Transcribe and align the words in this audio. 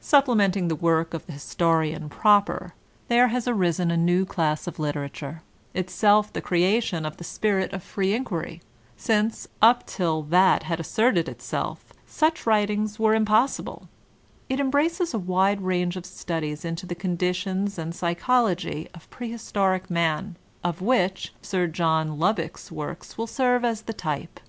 Supplementing 0.00 0.68
the 0.68 0.74
work 0.74 1.12
of 1.12 1.26
the 1.26 1.34
historian 1.34 2.08
proper, 2.08 2.72
there 3.08 3.28
has 3.28 3.46
arisen 3.46 3.90
a 3.90 3.96
new 3.98 4.24
class 4.24 4.66
of 4.66 4.78
literature, 4.78 5.42
itself 5.74 6.32
the 6.32 6.40
creation 6.40 7.04
of 7.04 7.18
the 7.18 7.24
spirit 7.24 7.74
of 7.74 7.82
free 7.82 8.14
inquiry, 8.14 8.62
since, 8.96 9.46
up 9.60 9.86
till 9.86 10.22
that 10.22 10.62
had 10.62 10.80
as 10.80 10.86
serted 10.88 11.28
itself, 11.28 11.92
such 12.06 12.46
writings 12.46 12.98
were 12.98 13.14
impossible; 13.14 13.86
it 14.48 14.60
embraces 14.60 15.12
a 15.12 15.18
wide 15.18 15.60
range 15.60 15.96
of 15.98 16.06
studies 16.06 16.64
into 16.64 16.86
the 16.86 16.94
conditions 16.94 17.76
and 17.76 17.94
psychology 17.94 18.88
of 18.94 19.10
prehistoric 19.10 19.90
Man, 19.90 20.36
of 20.64 20.80
which 20.80 21.34
Sir 21.42 21.66
John 21.66 22.18
Lubbock's 22.18 22.72
works 22.72 23.18
will 23.18 23.26
serve 23.26 23.62
as 23.62 23.82
the 23.82 23.92
type. 23.92 24.40